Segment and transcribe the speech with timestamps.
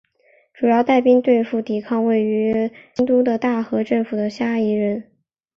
[0.55, 5.11] 主要带兵对付抵抗位于京都的大和政权的虾夷人。